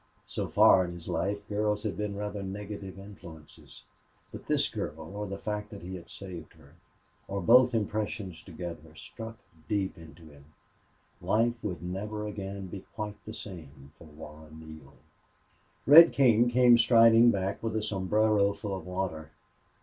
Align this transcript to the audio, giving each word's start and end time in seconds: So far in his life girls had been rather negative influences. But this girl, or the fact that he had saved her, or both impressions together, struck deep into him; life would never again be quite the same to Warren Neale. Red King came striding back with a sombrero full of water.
So 0.25 0.47
far 0.47 0.83
in 0.83 0.93
his 0.93 1.07
life 1.07 1.47
girls 1.47 1.83
had 1.83 1.95
been 1.95 2.15
rather 2.15 2.41
negative 2.41 2.97
influences. 2.97 3.83
But 4.31 4.47
this 4.47 4.67
girl, 4.67 4.99
or 5.15 5.27
the 5.27 5.37
fact 5.37 5.69
that 5.69 5.83
he 5.83 5.93
had 5.93 6.09
saved 6.09 6.53
her, 6.53 6.73
or 7.27 7.39
both 7.39 7.75
impressions 7.75 8.41
together, 8.41 8.95
struck 8.95 9.37
deep 9.69 9.99
into 9.99 10.23
him; 10.23 10.45
life 11.21 11.53
would 11.61 11.83
never 11.83 12.25
again 12.25 12.65
be 12.65 12.83
quite 12.95 13.23
the 13.25 13.33
same 13.35 13.91
to 13.99 14.05
Warren 14.05 14.59
Neale. 14.59 14.97
Red 15.85 16.13
King 16.13 16.49
came 16.49 16.79
striding 16.79 17.29
back 17.29 17.61
with 17.61 17.75
a 17.75 17.83
sombrero 17.83 18.53
full 18.53 18.75
of 18.75 18.87
water. 18.87 19.29